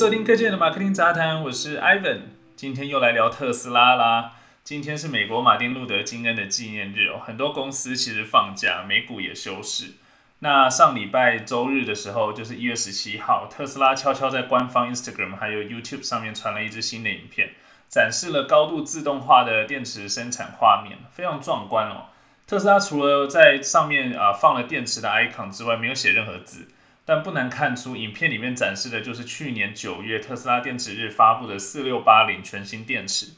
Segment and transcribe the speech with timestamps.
[0.00, 2.20] 收听科技的马克丁杂谈，我是 Ivan，
[2.56, 4.32] 今天又来聊特斯拉啦。
[4.64, 9.96] 今天是美国马丁路德金恩的纪念日哦，很多公司其实放假，美股也休市。
[10.38, 17.50] 那上礼拜周日的时候，就是一月十七号，特斯拉悄悄在官方 Instagram 还有 YouTube 上面传了一支新的影片，
[17.90, 22.06] 展示了高度自动化的电池生产画面，非常壮观哦。
[22.46, 26.68] 特斯拉除了在上面啊放了电池的 icon 之外，没有写任何字。
[27.10, 33.32] 但不难看出，影片里面展示的就是去年九月特斯拉电池日发布的四六八零全新电池。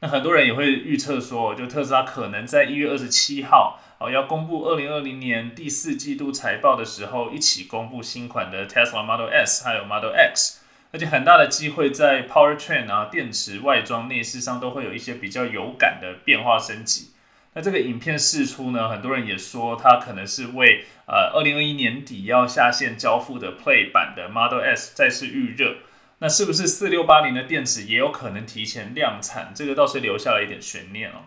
[0.00, 10.60] 那很多人也会预测说，就特斯拉可能在一月二十七号哦要公布二零二零年第四季度财报的时候，一起公布新款的 Tesla Model S 还有 Model X，
[10.92, 17.10] 而且很大的机会在 Powertrain 啊电池外装内饰上都会有一些比较有感的变化升级。
[17.52, 25.78] 那这个影片释出呢，很多人也说它可能是为呃二零二一年底要下线交付的 Play 版的 Model S 再次预热。
[26.20, 29.52] 那是不是四六八零的电池也有可能提前量产？
[29.54, 31.26] 这个倒是留下了一点悬念哦。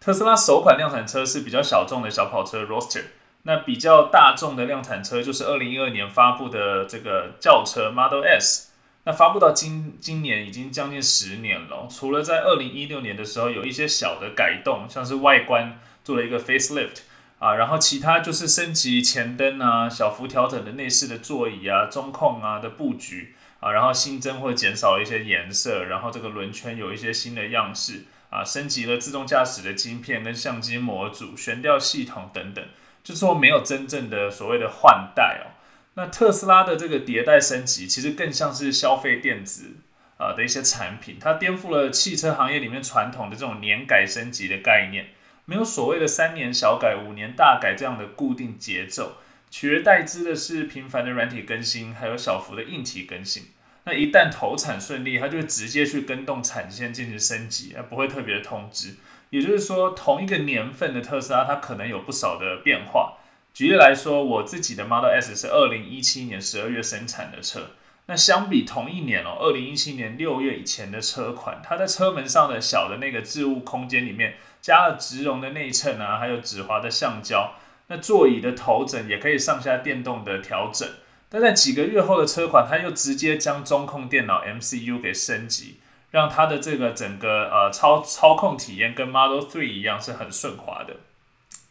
[0.00, 3.04] 特斯拉首款量产车是比较小众的小跑车 Roster，
[3.42, 8.70] 那比较大众的量产车就是二零一二年发布的这个轿车 Model S。
[9.04, 17.00] 那发布到今今年已经将近十年了，除了在二零一六年的时候有一些小的改动，像是外观做了一个 facelift
[17.40, 32.62] 啊，然后其他就是升级前灯啊，小幅调整的内饰的座椅啊、中控啊的布局啊，然后新增或减少一些颜色，然后这个轮圈有一些新的样式啊，升级了自动驾驶的晶片跟相机模组、悬吊系统等等，
[33.02, 35.56] 就说没有真正的所谓的换代哦。
[35.94, 39.76] 那特斯拉的这个迭代升级，其实更像是消费电子
[40.18, 45.06] 啊的一些产品，它颠覆了汽车行业里面传统的这种年改升级的概念，
[45.50, 49.16] 没有所谓的三年小改、五年大改这样的固定节奏，
[49.50, 53.46] 取而代之的是频繁的软体更新，还有小幅的硬体更新。
[53.82, 58.94] 那一旦投产顺利，它就会直接去跟动产线进行升级，而不会特别的通知。
[59.30, 63.18] 也就是说，同一个年份的特斯拉，它可能有不少的变化。
[63.52, 67.72] 举例来说，我自己的 Model S 是二零一七年十二月生产的车。
[68.10, 77.52] 那相比同一年哦，二零一七年六月以前的车款，它在车门上的小的那个置物空间里面加了植绒的内衬啊，还有指滑的橡胶。
[77.86, 80.88] 那座椅的头枕也可以上下电动的调整。
[81.28, 85.78] 但在几个月后的车款，它又直接将中控电脑 MCU 给升级，
[86.10, 90.96] 让它的这个整个呃操操控体验跟 Model Three 一样是很顺滑的。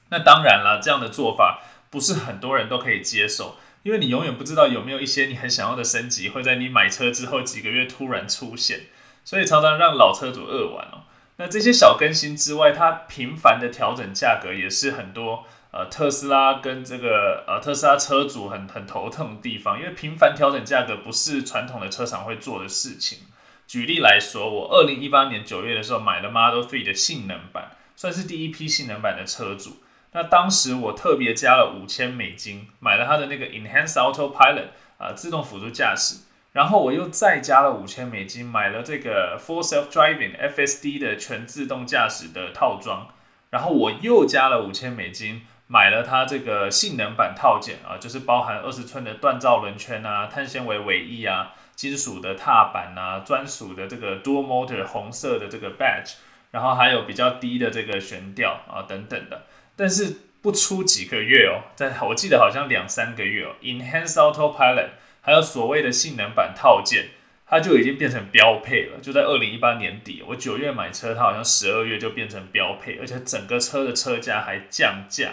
[0.10, 1.60] 那当然了，这样的做法。
[1.92, 3.56] 不是很多人都可以接受，
[3.90, 8.82] 因为你永远不知道有没有一些你很想要的升级会在你买车之后几个月突然出现，
[9.26, 11.10] 所以常常让老车主扼腕哦。
[11.38, 23.18] 那这些小更新之外，它频繁的调整价格也是很多呃特斯拉跟这个呃特斯拉车主很很头疼的地方，因为频繁调整价格不是传统的车厂会做的事情。
[23.66, 29.78] 举例来说，我二零一八年九月的时候买了 Model Three 的性能版，算是第一批性能版的车主。
[30.12, 36.22] 那当时我特别加了五千美金，买了它的那个 Enhanced Autopilot 啊，自动辅助驾驶。
[36.52, 43.08] 然后我又再加了五千美金，买了这个 Full Self Driving FSD 的全自动驾驶的套装。
[43.52, 56.16] 然后我又加了五千美金，买了它这个性能版套件啊，就是包含二十寸的锻造轮圈啊、碳纤维尾翼啊、金属的踏板啊、专属的这个 Dual Motor 红色的这个 Badge，
[56.50, 59.44] 然后还有比较低的这个悬吊啊等等的。
[59.80, 64.90] 但是不出几个月哦，在我记得好像两三个月哦，Enhanced Autopilot
[65.22, 67.12] 还有所谓的性能版套件，
[67.48, 69.00] 它就已经变成标配了。
[69.02, 75.30] 就在二零一八年底，我九月买车，它好像十二月就变成标配，而且整个车的车价还降价。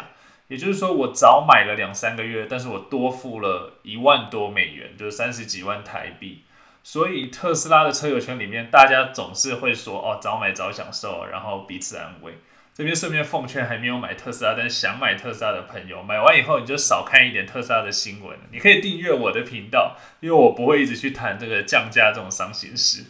[0.46, 6.42] 也就是说，我早买了两三个月，但是我多付了一万多美元，就是三十几万台币。
[6.84, 12.38] 所以特斯拉的车友圈里面，大家总是会说哦，早买早享受，然后彼此安慰。
[12.76, 18.36] 这边顺便奉劝还没有买特斯拉但是想买特斯拉的朋友，买完以后你就少看一点特斯拉的新闻。
[18.52, 23.04] 你可以订阅我的频道，因为我不会一直去谈这个降价这种伤心事。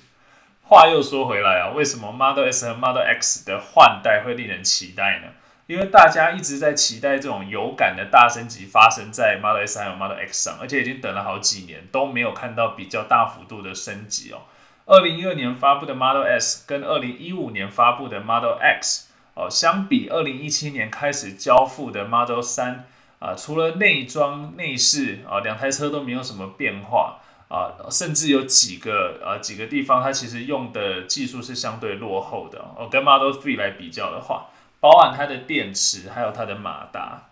[0.63, 5.33] 话又说回来啊，为什么 Model S 和 Model X 的换代会令人期待呢？
[5.67, 14.43] 因为大家一直在期待这种有感的大升级发生在 Model S 还有 Model X 上，而且已经等了好几年都没有看到比较大幅度的升级哦。
[14.85, 19.06] 二零一二年发布的 Model S 跟二零一五年发布的 Model X。
[19.37, 22.87] 哦，相比二零一七年开始交付的 Model 三
[23.19, 27.19] 啊，除了内装内饰啊，两台车都没有什么变化
[27.49, 34.47] 啊，甚至有几个呃几个地方它其实用的技术是相对落后的哦，跟 Model Three 来比较的话，
[34.81, 37.29] 包含它的电池还有它的马达。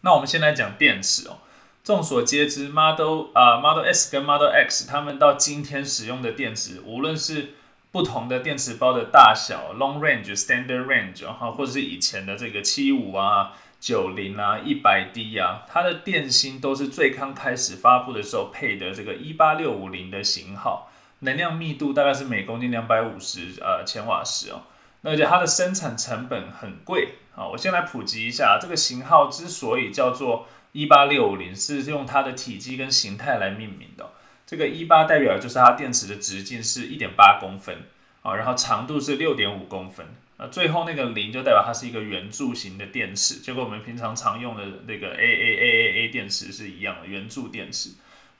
[0.00, 1.36] 那我们先来讲电池哦，
[1.84, 7.54] 众所皆知，Model 啊 Model S 跟 Model X，他们到今天使用的电池，无论是
[7.92, 20.88] 不同的电池包的大小，Long Range、Standard Range，哈，或者是以前的这个七五啊、九零啊、一百 D 啊，它的电芯都是最刚开始发布的时候配的这个一八六五零的型号，
[21.20, 24.62] 能量密度大概是每公斤两百五十呃千瓦时哦，
[25.02, 27.44] 而且它的生产成本很贵啊。
[27.48, 34.10] 我先来普及一下，这个型号之所以叫做一八六五零是用它的体积跟形态来命名的。
[34.50, 37.84] 这个一八代表就是它电池的直径是一点八公分
[38.22, 40.04] 啊，然后长度是六点五公分。
[40.38, 47.90] 那最后那个零就代表它是一个圆柱形的电池，就跟我们平常常用的那个 A A A A A 电池是一样的圆柱电池。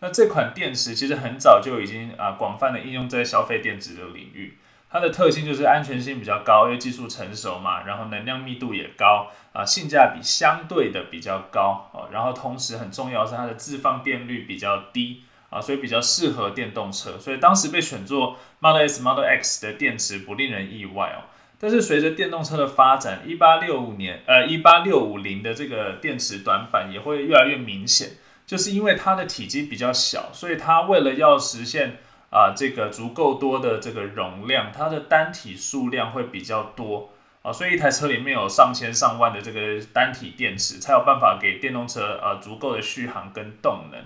[0.01, 4.59] 那这款电池其实很早就已经啊广泛的应用在消费电子的领域。
[4.91, 21.29] 它的特性就是安全性比较高，因为技术成熟嘛，然后能量密度也高啊，性价比相对的比较高啊，然后同时很重要是它的自放电率比较低啊，所以比较适合电动车，所以当时被选作 Model S、Model X 的电池不令人意外哦。
[21.59, 28.13] 但是随着电动车的发展，一八六五年呃一八六五零的这个电池短板也会越来越明显，
[28.47, 31.99] 就是因为它的体积比较小，所以它为了要实现
[32.31, 37.11] 啊，这个足够多的这个容量，它的单体数量会比较多。
[37.43, 43.99] 啊，所以一台车里面有上千上万的这个单体电池，才有办法给电动车呃足够的续航跟动能，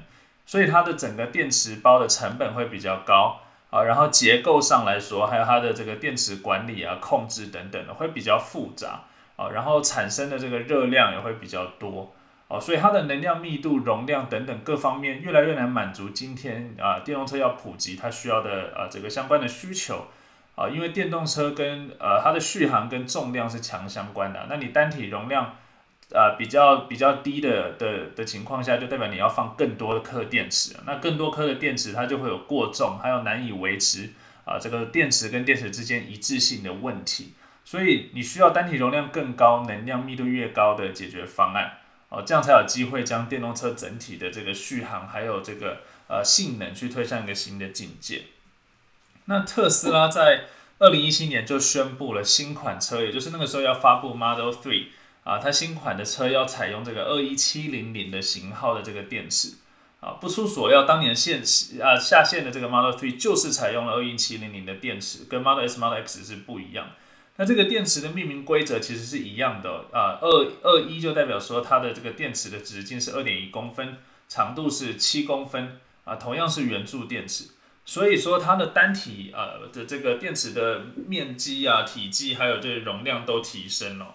[0.46, 9.04] 所以它的整个电池包的成本会比较高啊，然后结构上来说，还有它的这个电池管理啊、控制等等的会比较复杂
[9.36, 12.14] 啊，然后产生的这个热量也会比较多。
[12.46, 20.08] 哦，所以它的能量密度、容量等等各方面越来越难满足今天啊电动车要普及它需要的呃这个相关的需求
[20.54, 25.56] 啊，因为电动车跟呃它的续航跟重量是强相关的，那你单体容量
[26.10, 34.10] 呃比较比较低的的的情况下，就代表你要放更多的颗电池，那更多颗的电池它就会有过重，还有难以维持
[34.44, 37.32] 啊这个电池跟电池之间一致性的问题，
[37.64, 41.78] 所以你需要单体容量更高、能量密度越高的解决方案。
[42.10, 48.22] 哦，这样才有机会将电动车整体的这个续航还有这个呃性能去推向一个新的境界。
[49.24, 50.44] 那特斯拉在
[50.78, 54.88] 二零一七年就宣布了新款车，也就是那个时候要发布 Model Three
[55.24, 59.54] 啊，它新款的车要采用这个二一七零零的型号的这个电池
[60.00, 60.18] 啊。
[60.20, 61.40] 不出所料，当年现
[61.82, 66.90] 啊下线的这个 Model Three 就是采用了二一七零零的电池，跟 Model S、Model X 是不一样。
[67.36, 73.96] 那这个电池的命名规则其实是一样的啊，二二一就代表说它的这个电池的直径是二点一公分，
[74.28, 77.46] 长度是七公分啊，同样是圆柱电池，
[77.84, 84.14] 所以说它的单体呃的这个电池的面积啊、体积还有这个容量都提升了，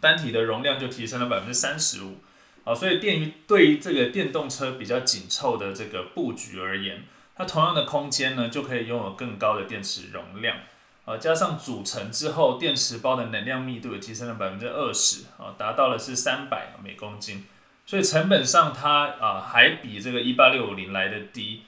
[0.00, 2.18] 单体的容量就提升了百分之三十五
[2.64, 7.04] 啊，所以电于对于这个电动车比较紧凑的这个布局而言，
[7.34, 10.56] 它同样的空间呢就可以拥有更高的电池容量。
[11.04, 17.46] 啊，加上组成之后，电池包的能量密度也提升了百分之二十，啊，达到了是三百每公斤，
[17.86, 21.62] 所以成本上它啊还比这个一八六五零来的低。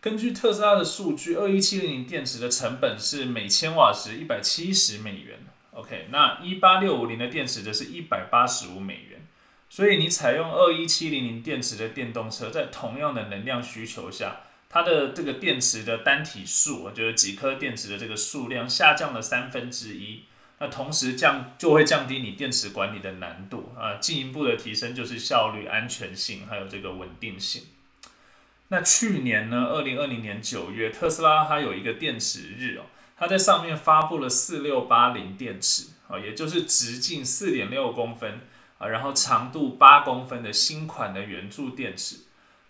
[0.00, 5.40] 根据特斯拉的数据，二一七零零电池的成本是每千瓦时一百七十美元
[5.78, 9.20] ，OK，那一八六五零的电池则是一百八十五美元。
[9.70, 20.24] 所以你采用二一七零零电池的电动车，在同样的能量需求下，它的这个电池的单体数，就是几颗电池的这个数量下降了三分之一，
[20.58, 27.64] 那同时降就会降低你电池管理的难度啊，进一步的提升就是效率、安全性还有这个稳定性。
[28.68, 32.86] 那去年呢，二零二零年九月，特斯拉它有一个电池日哦，
[33.18, 38.40] 它在上面发布了四六八零电池啊，也就是直径四点六公分
[38.78, 42.20] 啊，然后长度八公分的新款的圆柱电池。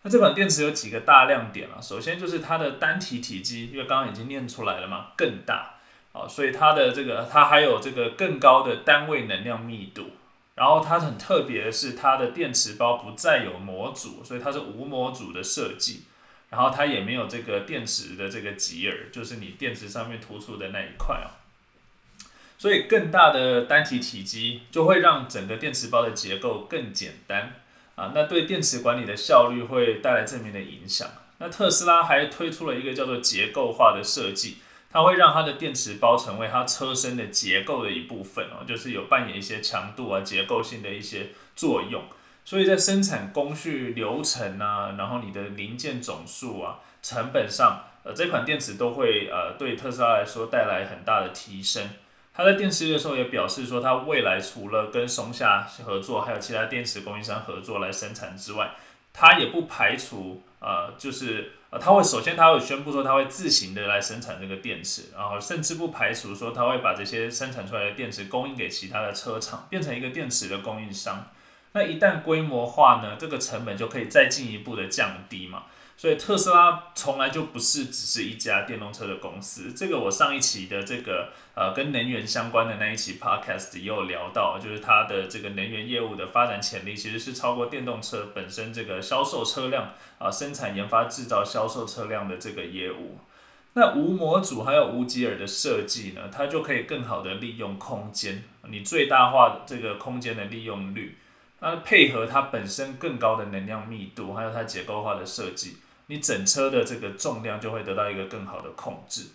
[0.03, 1.77] 那这款电池有几个大亮点啊？
[1.81, 5.75] 首先就是它的单体体积，因为刚刚已经念出来了嘛，更大
[6.13, 10.11] 啊，所以它的这个它还有这个更高的单位能量密度。
[10.55, 16.05] 然后它很特别的是，它的电池包不再有模组，所以它是无模组的设计。
[16.51, 21.29] 然后它也没有这个电池的这个极耳，就是你电池上面突出的那一块哦。
[22.57, 27.55] 所以更大的单体体积就会让整个电池包的结构更简单。
[27.95, 31.09] 啊，那对电池管理的效率会带来正面的影响。
[31.39, 42.05] 那特斯拉还推出了一个叫做结构化的设计，它会让它的电池包成为它车身的结构的一部分哦，就是有扮演一些强度啊、结构性的一些作用。
[42.49, 51.91] 所以在生产工序流程啊，然后你的零件总数啊、成本上，呃，这款电池都会呃对特斯拉来说带来很大的提升。
[52.33, 58.71] 他在电池的时候也表示说，他未来除了跟松下合作，还有其他电池供应商合作来生产之外，
[59.13, 71.27] 它也不排除呃，就是呃，它会首先它会宣布说它会自行的来生产这个电池，然后甚至不排除说它会把这些生产出来的电池供应给其他的车厂，变成一个电池的供应商。
[71.73, 75.65] 那一旦规模化呢，这个成本就可以再进一步的降低嘛。
[75.97, 79.73] 所以特斯拉从来就不是只是一家电动车的公司。
[79.73, 93.19] 这个我上一期的这个呃跟能源相关的那一期 podcast 也有聊到，就是它的这个能源业务的发展潜力其实是超过电动车本身这个销售车辆啊生产研发制造销售车辆的这个业务。
[93.73, 101.19] 那无模组还有无吉尔的设计呢，它就可以更好的利用空间，你最大化这个空间的利用率，
[101.61, 105.79] 那配合它本身更高的能量密度，还有它结构化的设计。
[106.07, 109.27] 你整车的这个重量就会得到一个更好的控制。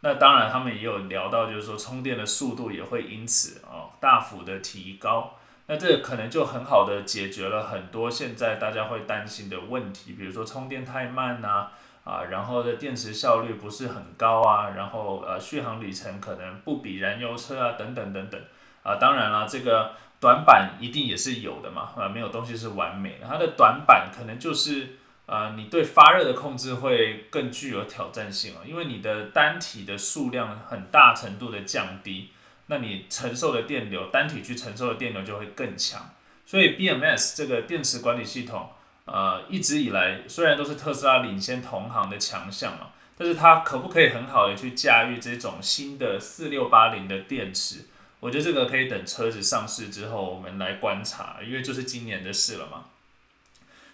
[0.00, 5.36] 那当然，他们也有聊到，就是说充电的速度也会因此哦大幅的提高。
[5.66, 11.66] 那这可能就很好的解决了很多现在大家会担心的问题，比如说充电太慢呐，
[12.04, 18.40] 啊，然后的电池效率不是很高啊，然后呃续航里程可能不比燃油车啊，等等等等。
[18.84, 24.96] 啊，当然了，这个短板一定也是有的嘛，啊，没有东西是完美的，它的短板可能就是。
[25.28, 32.30] 呃，你对发热的控制会更具有挑战性哦，因为你的单体的数量很大程度的降低，
[32.66, 36.10] 那你承受的电流，单体去承受的电流就会更强。
[36.44, 38.70] 所以 BMS 这个电池管理系统，
[39.04, 47.86] 呃，一直以来虽然都是特斯拉领先同行的强项嘛，但是它可不可以很好的去驾驭这种新的四六八零的电池？
[48.20, 52.84] 我觉得这个可以等车子上市之后我们来观察，因为就是今年的事了嘛。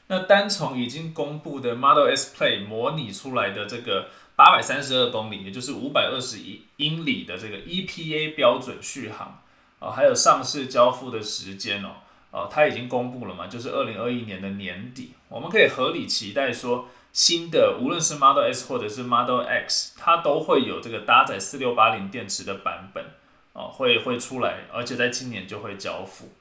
[0.09, 9.43] 那单从已经公布的 Model S Play 模拟出来的这个八百三十二公里，也就是五百二十一英里的这个 EPA 标准续航
[9.79, 11.97] 啊，还有上市交付的时间哦，
[12.31, 23.05] 哦，它已经公布了嘛，就是二零二一年的年底，我们可以合理期待说，新的无论是 Model S 或者是 Model X，它都会有这个搭载四六八零电池的版本
[23.53, 26.33] 哦，会会出来，而且在今年就会交付。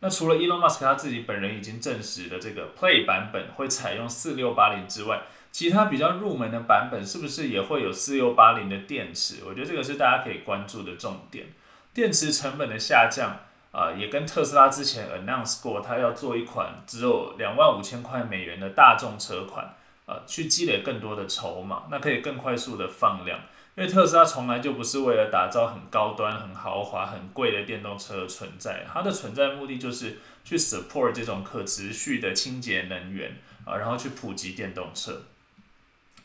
[0.00, 5.22] 那除了 Elon Musk 他自己本人已经证实的这个 Play 版本会采用四六八零之外，
[5.52, 9.42] 其他比较入门的版本是不是也会有四六八零的电池？
[9.46, 11.48] 我觉得这个是大家可以关注的重点。
[11.92, 13.36] 电池成本的下降
[13.72, 19.74] 啊，也跟特斯拉之前 announce 过，它要做一款只有两万五千块美元的大众车款，
[20.06, 23.40] 呃，去积累更多的筹码，那可以更快速的放量。
[23.80, 35.22] 因为特斯拉从来就不是为了打造很高端、很豪华、很贵的电动车而存在，它的存在目的就是去 support 这种可持续的清洁能源啊，然后去普及电动车。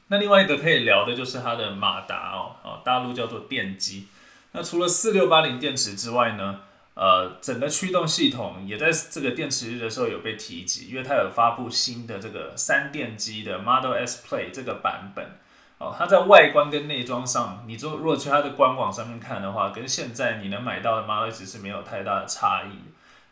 [0.09, 4.07] 那另外一个可以聊的就是它的马达哦，啊，大陆叫做电机。
[4.51, 6.59] 那除了四六八零电池之外呢，
[6.95, 15.25] 呃，整个驱动系统也在这个电池日的时候有被提及，因为它有发布新的这个三电机的 Model S Play 这个版本。
[15.77, 22.79] 哦，它在外观跟内装上，你就如果去它的官网上面看的话，跟现在你能买到的 Model S 是没有太大的差异。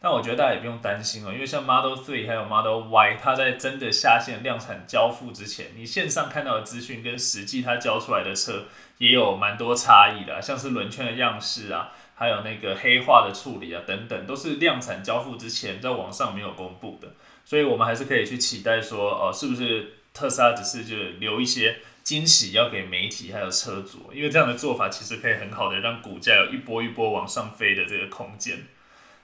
[0.02, 8.66] 但我觉得大家也不用担心哦，因为像 Model Three 还有 Model Y，它在真的下线量产交付之前，你线上看到的资讯跟实际它交出来的车
[8.98, 17.08] 也有蛮多差异的，像是轮圈的样式啊，还有那个黑化的处理啊等等，都是量产交付之前在网上没有公布的。
[17.46, 21.78] 所以我们还是可以去期待说，哦，是不是特斯拉只是就留一些。
[22.04, 28.68] 惊喜要给媒体还有车主，因为这样的做法其实可以很好的让股价有一波一波往上飞的这个空间。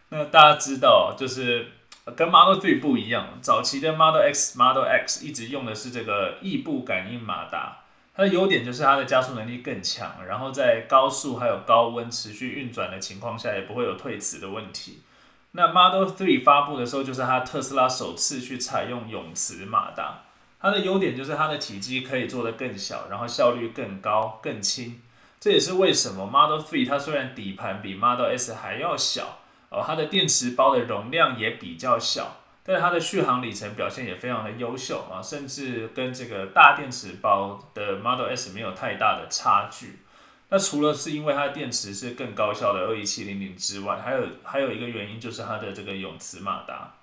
[0.10, 1.68] 那大家知道，就是
[2.16, 7.80] 跟 Model Three 不一样，早期的 Model X、Model X 一直用的是这个异步感应马达，
[8.16, 15.02] 它的优点就是它的加速能力更强，然后在高速还有高温持续运转的情况下，也不会有退磁的问题。
[15.52, 20.24] 那 Model Three 发布的时候，就是它特斯拉首次去采用永磁马达。
[20.62, 25.02] 它的优点就是它的体积可以做得更小，然后效率更高、更轻。
[25.40, 29.40] 这也是为什么 Model Three 它虽然底盘比 Model S 还要小，
[29.70, 40.00] 哦，它的电池包的容量也比较小，但是它的续航里程表现也非常的优秀啊，甚至跟这个大电池包的 Model S 没有太大的差距。
[40.50, 46.96] 那除了是因为它的电池是更高效的二一七零零之外，还有还有一个原因就是它的这个永磁马达。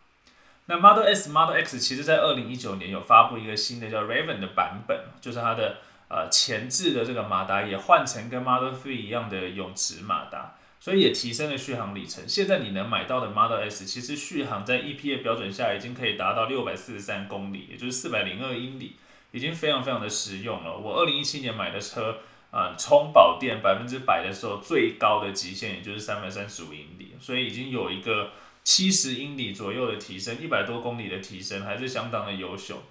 [0.68, 5.76] 那 Model S、Model X 其实在二零一九年有发布一个新的叫 Raven 的版本，就是它的
[6.08, 12.28] 呃前置的这个马达也换成跟 Model Three 一样的永磁马达，所以也提升了续航里程。
[12.28, 18.96] 现在你能买到的 Model S 其实续航在 EPA 标准下已经可以达到六百四十三公里，也就是四百零二英里，
[19.30, 20.76] 已经非常非常的实用了。
[20.76, 22.18] 我二零一七年买的车，
[22.50, 28.30] 啊充饱电百分之百的时候，最高的极限也就是三百三十五英里，所以已经有一个。
[28.66, 32.82] 七十英里左右的提升，一百多公里的提升，还是相当的优秀。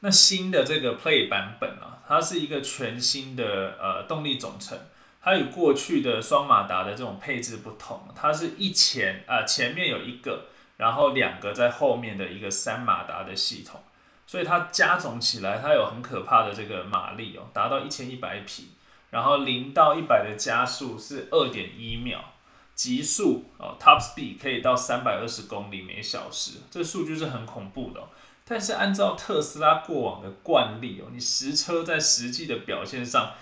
[0.00, 4.78] 那新的这个 Play 版本啊，它是一个全新的呃动力总成，
[5.20, 10.46] 它与过去的双马达的这种配置不同，它是一前啊前面有一个，
[10.78, 13.82] 然后两个在后面的一个三马达的系统，
[14.26, 18.70] 所以它加总起来，它有很可怕的这个马力哦，达到一千一百匹，
[19.10, 22.32] 然后零到一百的加速是二点一秒，
[22.78, 28.00] 极速哦 Top Speed 可以到三百二十公里每小时，这数据是很恐怖的。
[28.44, 33.32] 但是按照特斯拉过往的惯例哦，你实车在实际的表现上，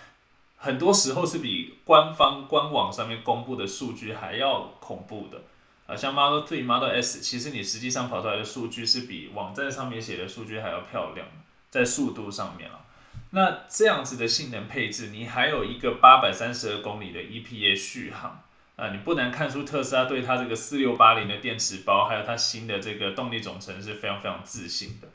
[0.56, 5.42] 很多时候是比官方官网上面公布的数据还要恐怖的
[5.86, 5.94] 啊。
[5.94, 11.28] 像 Model 3、Model S，其实你实际上跑出来的数据是比网站上面写的数据还要漂亮，
[11.70, 12.80] 在速度上面啊。
[13.32, 18.40] 那这样子的性能配置，你还有一个八百三十二公里的 EPA 续航。
[18.76, 25.09] 啊，你不难看出特斯拉对它这个四六八零的电池包，还有它新的这个动力总成是非常非常自信的。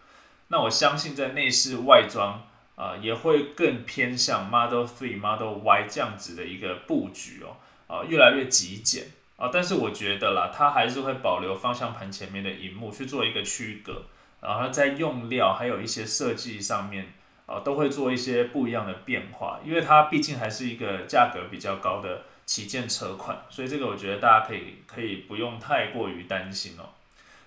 [0.47, 2.41] 那我相信在内饰外装
[2.75, 9.05] 啊，也会更偏向 Model Three、Model Y 这样子的一个布局哦，啊，越来越极简
[9.37, 9.51] 啊。
[9.53, 14.05] 但是我觉得啦，它还是会保留方向盘前面的荧幕去做一个区隔，
[14.41, 17.13] 然后在用料还有一些设计上面
[17.45, 22.23] 啊，都会做一些不一样的变化，因为它毕竟还是一个价格比较高的。
[22.45, 26.89] 旗舰车款，所以这个我觉得大家可以可以不用太过于担心哦。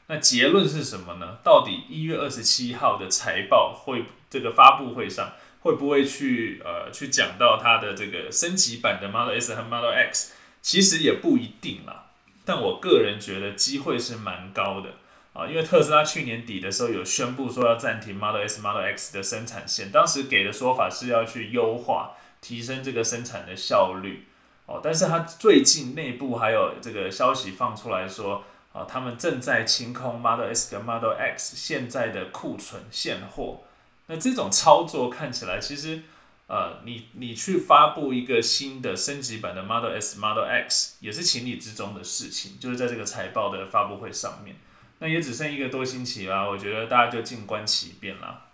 [0.06, 1.38] 那结论是什么呢？
[1.42, 10.34] 到底一月二十七号的财报会这个发布会上会不会去呃去讲到它的这个升级版的 Model S 和 Model X？
[10.60, 12.06] 其实也不一定啦。
[12.44, 14.90] 但我个人觉得机会是蛮高的
[15.32, 24.26] 啊，因为特斯拉去年底的时候有宣布说要暂停 Model S、Model X 的生产线，当时给的说法是要去优化、提升这个生产的效率。
[24.66, 28.42] 哦，但是他最近内部还有这个消息放出来说，
[28.73, 33.61] 啊，他们正在清空 Model S 跟 Model X 现在的库存现货。
[34.07, 36.03] 那这种操作看起来，其实，
[36.46, 44.57] 呃，你你去发布一个新的升级版的 Model S、Model X 也是情理之中的事情，就是在这个财报的发布会上面。
[45.00, 48.46] 那也只剩一个多星期啦，我觉得大家就静观其变啦。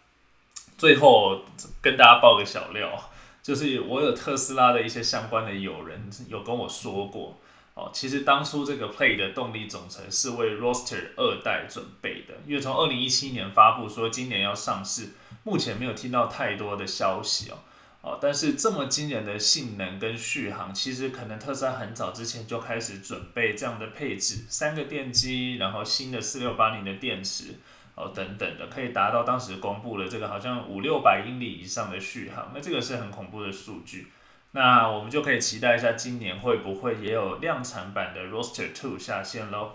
[0.77, 1.45] 最后
[1.81, 3.11] 跟大家报个小料。
[3.43, 7.41] 就是我有特斯拉的一些相关的友人有跟我说过，
[7.75, 15.11] 哦，其实当初这个 Play 的动力总成是为 Roster 二代准备的，因为从二零一七年发布说今年要上市，
[15.43, 17.59] 目前没有听到太多的消息哦，
[18.03, 27.55] 哦，但是这么惊人的性能跟续航，其实可能特斯拉很早之前就开始准备这样的配置，三个电机，然后新的四六八零的电池。
[28.01, 34.07] 哦，等等的，可以达到当时公布的这个好像五六百英里以上的续航，那这个是很恐怖的数据。
[34.53, 39.73] 那我们就可以期待一下，今年会不会也有量产版的 Roster Two 下线喽？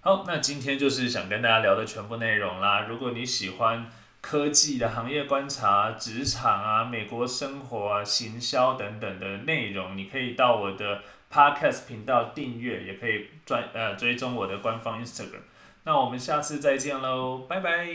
[0.00, 2.86] 好，那今天就是想跟大家聊的全部内容啦。
[2.88, 3.86] 如果你喜欢
[4.20, 15.42] 科技的行业观察、职场啊、美国生活啊、行销等等的内容，你可以到我的 Podcast 频道订阅，也可以专呃追踪我的官方 Instagram。
[15.84, 17.88] 那我们下次再见喽，拜拜。